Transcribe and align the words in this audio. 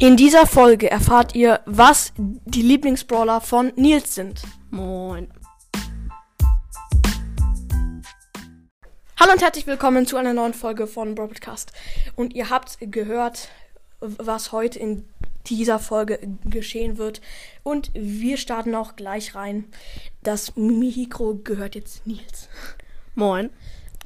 In 0.00 0.16
dieser 0.16 0.46
Folge 0.46 0.90
erfahrt 0.90 1.34
ihr, 1.34 1.60
was 1.66 2.14
die 2.16 2.62
Lieblingsbrawler 2.62 3.42
von 3.42 3.70
Nils 3.76 4.14
sind. 4.14 4.44
Moin. 4.70 5.30
Hallo 9.18 9.32
und 9.32 9.42
herzlich 9.42 9.66
willkommen 9.66 10.06
zu 10.06 10.16
einer 10.16 10.32
neuen 10.32 10.54
Folge 10.54 10.86
von 10.86 11.14
Brawl 11.14 11.28
Podcast. 11.28 11.72
Und 12.16 12.32
ihr 12.32 12.48
habt 12.48 12.78
gehört, 12.80 13.48
was 14.00 14.52
heute 14.52 14.78
in 14.78 15.06
dieser 15.44 15.78
Folge 15.78 16.18
geschehen 16.46 16.96
wird. 16.96 17.20
Und 17.62 17.90
wir 17.92 18.38
starten 18.38 18.74
auch 18.74 18.96
gleich 18.96 19.34
rein. 19.34 19.66
Das 20.22 20.56
Mikro 20.56 21.34
gehört 21.44 21.74
jetzt 21.74 22.06
Nils. 22.06 22.48
Moin. 23.14 23.50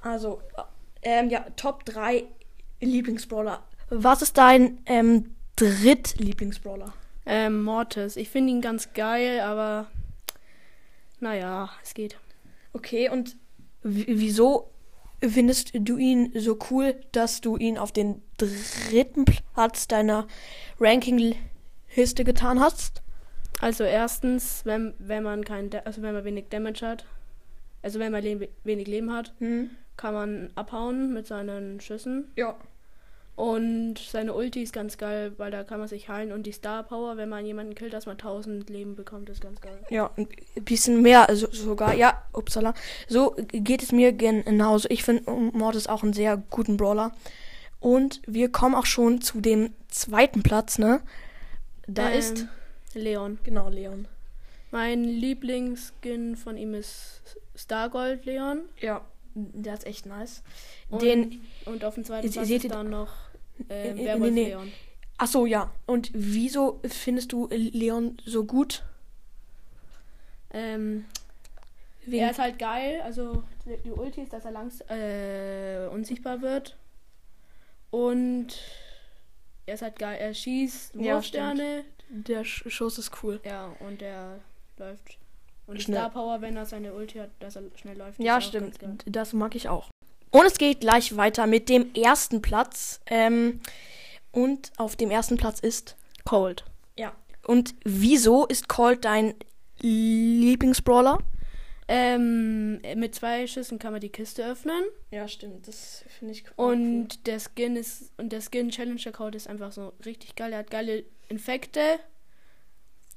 Also, 0.03 0.43
ähm, 1.03 1.31
ja, 1.31 1.47
Top 1.55 1.85
3 1.85 2.25
Lieblingsbrawler. 2.81 3.63
Was 3.91 4.23
ist 4.23 4.37
dein 4.37 4.81
ähm, 4.87 5.37
Drittlieblingsbrawler? 5.57 6.93
Ähm, 7.27 7.63
Mortis. 7.63 8.17
Ich 8.17 8.29
finde 8.31 8.53
ihn 8.53 8.61
ganz 8.61 8.93
geil, 8.93 9.41
aber 9.41 9.87
naja, 11.21 11.71
es 11.83 11.95
geht. 11.95 12.19
Okay, 12.73 13.09
und 13.09 13.37
wieso 13.83 14.71
findest 15.23 15.71
du 15.75 15.97
ihn 15.97 16.33
so 16.35 16.59
cool, 16.71 16.95
dass 17.13 17.41
du 17.41 17.57
ihn 17.57 17.79
auf 17.79 17.93
den 17.93 18.21
dritten 18.37 19.25
Platz 19.25 19.87
deiner 19.89 20.27
Ranking-Liste 20.81 22.25
getan 22.25 22.61
hast? 22.61 23.03
Also 23.61 23.85
erstens, 23.85 24.63
wenn, 24.65 24.95
wenn 24.99 25.23
man 25.23 25.45
kein, 25.45 25.71
Da- 25.71 25.79
also 25.81 26.03
wenn 26.03 26.13
man 26.13 26.25
wenig 26.25 26.47
Damage 26.51 26.87
hat, 26.87 27.07
also 27.83 27.99
wenn 28.01 28.13
man 28.13 28.23
le 28.23 28.49
wenig 28.65 28.87
Leben 28.89 29.13
hat, 29.13 29.33
Hm. 29.39 29.71
kann 29.97 30.13
man 30.15 30.51
abhauen 30.57 31.15
mit 31.15 31.27
seinen 31.27 31.81
Schüssen. 31.81 32.33
Ja. 32.37 32.57
Und 33.37 33.99
seine 33.99 34.33
Ulti 34.33 34.63
ist 34.63 34.73
ganz 34.73 34.97
geil, 34.97 35.33
weil 35.39 35.51
da 35.51 35.65
kann 35.65 35.81
man 35.81 35.89
sich 35.89 36.09
heilen. 36.09 36.31
Und 36.31 36.45
die 36.45 36.53
Star 36.53 36.85
Power, 36.85 37.17
wenn 37.17 37.29
man 37.29 37.45
jemanden 37.45 37.75
killt, 37.75 37.93
dass 37.93 38.07
man 38.07 38.15
1000 38.15 38.71
Leben 38.71 38.95
bekommt, 38.95 39.29
ist 39.29 39.41
ganz 39.41 39.61
geil. 39.61 39.77
Ja, 39.91 40.11
ein 40.17 40.29
bisschen 40.65 41.03
mehr 41.03 41.29
also 41.29 41.49
sogar. 41.51 41.95
Ja, 41.95 42.23
upsala. 42.33 42.75
So 43.09 43.35
geht 43.49 43.83
es 43.83 43.91
mir 43.91 44.13
genauso. 44.13 44.89
Ich 44.89 45.03
finde 45.03 45.29
Mortis 45.31 45.89
auch 45.89 46.05
einen 46.05 46.13
sehr 46.13 46.37
guten 46.51 46.77
Brawler. 46.77 47.11
Und 47.81 48.23
wir 48.27 48.51
kommen 48.53 48.75
auch 48.77 48.87
schon 48.87 49.21
zu 49.21 49.41
dem 49.41 49.73
zweiten 49.89 50.43
Platz, 50.45 50.79
ne? 50.79 51.01
Da 51.89 52.11
Ähm, 52.11 52.19
ist. 52.19 52.47
Leon. 52.95 53.39
Genau, 53.43 53.69
Leon. 53.69 54.07
Mein 54.71 55.03
Lieblingsskin 55.05 56.37
von 56.37 56.57
ihm 56.57 56.75
ist 56.75 57.21
Stargold 57.57 58.25
Leon. 58.25 58.61
Ja, 58.81 59.03
der 59.35 59.75
ist 59.75 59.87
echt 59.87 60.07
nice. 60.07 60.43
Und, 60.89 61.03
Den. 61.03 61.43
und 61.67 61.85
auf 61.85 61.95
dem 61.95 62.05
zweiten 62.05 62.31
Platz 62.31 62.49
ist 62.51 62.71
dann 62.71 62.91
noch 62.91 63.13
äh, 63.69 63.93
Nee, 63.93 63.95
nee, 63.95 64.05
Werwolf 64.07 64.33
nee. 64.33 64.45
Leon. 64.49 64.73
Ach 65.19 65.27
so, 65.29 65.47
ja. 65.47 65.71
Und 65.87 66.11
wieso 66.13 66.81
findest 66.89 67.33
du 67.33 67.49
Leon 67.51 68.17
so 68.25 68.45
gut? 68.45 68.83
Ähm, 70.53 71.05
Wegen- 72.07 72.23
er 72.23 72.31
ist 72.31 72.39
halt 72.39 72.59
geil. 72.59 73.01
Also 73.03 73.45
die 73.85 73.91
Ulti 73.91 74.23
ist, 74.23 74.33
dass 74.33 74.45
er 74.45 74.51
langs 74.51 74.81
äh, 74.89 75.89
unsichtbar 75.91 76.43
wird. 76.43 76.77
Und 77.91 78.59
er 79.67 79.75
ist 79.75 79.83
halt 79.83 79.99
geil. 79.99 80.19
Er 80.21 80.35
schießt 80.35 80.97
Ja, 80.97 81.15
Wurfsterne. 81.15 81.85
der 82.09 82.45
Sch- 82.45 82.69
Schuss 82.71 82.99
ist 82.99 83.13
cool. 83.23 83.41
Ja, 83.45 83.75
und 83.81 84.03
er 84.03 84.41
läuft. 84.79 85.19
Und 85.67 85.83
Schnell. 85.83 85.99
Star 85.99 86.11
Power, 86.11 86.41
wenn 86.41 86.57
er 86.57 86.67
seine 86.67 86.93
Ulti 86.93 87.19
hat, 87.19 87.31
dass 87.41 87.57
er 87.57 87.63
schnell 87.77 87.97
läuft. 87.97 88.21
Ja, 88.21 88.41
stimmt. 88.41 88.77
Das 89.07 89.33
mag 89.33 89.55
ich 89.55 89.69
auch. 89.69 89.89
Und 90.31 90.47
es 90.47 90.59
geht 90.59 90.81
gleich 90.81 91.17
weiter 91.17 91.47
mit 91.47 91.69
dem 91.69 91.95
ersten 91.95 92.43
Platz. 92.43 93.01
Ähm, 93.07 93.61
und 94.33 94.73
auf 94.77 94.97
dem 94.97 95.11
ersten 95.11 95.37
Platz 95.37 95.61
ist. 95.61 95.97
Cold. 96.25 96.65
Ja. 96.99 97.13
Und 97.47 97.75
wieso 97.85 98.47
ist 98.47 98.69
Colt 98.69 99.05
dein 99.05 99.35
Lieblingsbrawler? 99.81 101.19
Ähm, 101.87 102.81
mit 102.97 103.15
zwei 103.15 103.47
Schüssen 103.47 103.79
kann 103.79 103.93
man 103.93 104.01
die 104.01 104.09
Kiste 104.09 104.45
öffnen. 104.45 104.85
Ja, 105.11 105.29
stimmt. 105.29 105.69
Das 105.69 106.05
finde 106.19 106.33
ich 106.33 106.45
Und 106.57 107.27
der 107.27 107.39
Skin 107.39 107.77
ist 107.77 108.11
und 108.17 108.33
der 108.33 108.41
Skin 108.41 108.71
Challenger 108.71 109.13
Code 109.13 109.37
ist 109.37 109.49
einfach 109.49 109.71
so 109.71 109.93
richtig 110.05 110.35
geil. 110.35 110.53
Er 110.53 110.61
hat 110.61 110.71
geile 110.71 111.05
Infekte 111.29 111.81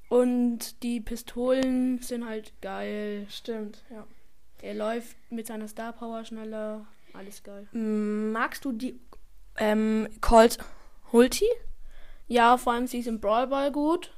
und 0.09 0.81
die 0.84 1.00
Pistolen 1.01 2.00
sind 2.00 2.25
halt 2.25 2.53
geil. 2.62 3.25
stimmt, 3.29 3.84
ja. 3.90 4.06
Er 4.62 4.73
läuft 4.73 5.16
mit 5.29 5.45
seiner 5.47 5.68
Star 5.68 5.94
Power 5.94 6.23
schneller. 6.25 6.85
Alles 7.13 7.44
geil. 7.44 7.68
Magst 7.73 8.66
du 8.66 8.72
die 8.72 9.00
ähm, 9.57 10.07
Colt 10.22 10.57
Ulti? 11.12 11.45
Ja, 12.28 12.57
vor 12.57 12.73
allem 12.73 12.88
sie 12.88 13.00
ist 13.00 13.07
im 13.07 13.19
Brawl 13.22 13.47
Ball 13.47 13.72
gut, 13.72 14.12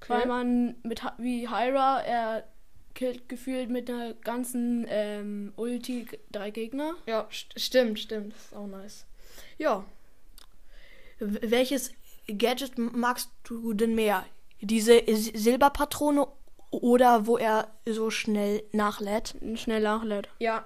Okay. 0.00 0.12
weil 0.12 0.26
man 0.26 0.74
mit 0.82 1.02
wie 1.18 1.48
Hyra 1.48 2.02
er 2.02 2.44
killt 2.94 3.28
gefühlt 3.28 3.70
mit 3.70 3.88
der 3.88 4.14
ganzen 4.14 4.84
ähm, 4.88 5.52
Ulti 5.56 6.06
drei 6.30 6.50
Gegner. 6.50 6.94
Ja, 7.06 7.26
st 7.32 7.58
stimmt, 7.58 7.98
stimmt. 7.98 8.34
Das 8.34 8.44
ist 8.46 8.54
auch 8.54 8.66
nice. 8.66 9.06
Ja. 9.56 9.84
W 11.18 11.38
welches 11.50 11.92
Gadget 12.28 12.76
magst 12.76 13.30
du 13.44 13.72
denn 13.72 13.94
mehr? 13.94 14.24
Diese 14.60 15.02
Silberpatrone 15.06 16.26
oder 16.70 17.26
wo 17.26 17.36
er 17.36 17.68
so 17.86 18.10
schnell 18.10 18.62
nachlädt? 18.72 19.34
Schnell 19.54 19.82
nachlädt. 19.82 20.28
Ja. 20.38 20.64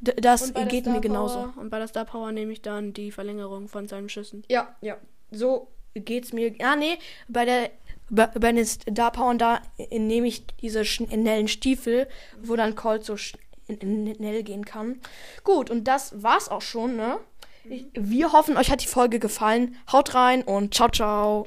D 0.00 0.14
das 0.14 0.54
geht 0.54 0.86
mir 0.86 1.00
genauso. 1.00 1.52
Und 1.56 1.68
bei 1.70 1.78
der 1.78 1.88
Star 1.88 2.06
Power 2.06 2.32
nehme 2.32 2.52
ich 2.52 2.62
dann 2.62 2.94
die 2.94 3.12
Verlängerung 3.12 3.68
von 3.68 3.86
seinen 3.86 4.08
Schüssen. 4.08 4.44
Ja, 4.48 4.74
ja. 4.80 4.96
So 5.30 5.68
geht's 5.94 6.32
mir. 6.32 6.54
Ah, 6.60 6.76
nee, 6.76 6.98
bei 7.28 7.44
der 7.44 7.70
bei, 8.08 8.26
bei 8.26 8.52
den 8.52 8.66
Star 8.66 9.12
Power 9.12 9.34
da 9.34 9.60
äh, 9.78 9.98
nehme 9.98 10.26
ich 10.26 10.46
diese 10.62 10.84
schnellen 10.84 11.48
Stiefel, 11.48 12.08
wo 12.42 12.56
dann 12.56 12.74
Colt 12.74 13.04
so 13.04 13.16
schnell 13.16 14.42
gehen 14.42 14.64
kann. 14.64 15.00
Gut, 15.44 15.70
und 15.70 15.84
das 15.84 16.22
war's 16.22 16.48
auch 16.48 16.62
schon, 16.62 16.96
ne? 16.96 17.18
Ich, 17.64 17.86
wir 17.94 18.32
hoffen, 18.32 18.56
euch 18.56 18.70
hat 18.70 18.82
die 18.82 18.86
Folge 18.86 19.18
gefallen. 19.18 19.76
Haut 19.92 20.14
rein 20.14 20.42
und 20.42 20.74
ciao, 20.74 20.88
ciao. 20.88 21.46